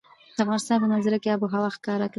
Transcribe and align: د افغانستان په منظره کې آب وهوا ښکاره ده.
د 0.35 0.37
افغانستان 0.43 0.77
په 0.81 0.87
منظره 0.91 1.17
کې 1.23 1.31
آب 1.33 1.41
وهوا 1.41 1.69
ښکاره 1.75 2.05
ده. 2.07 2.09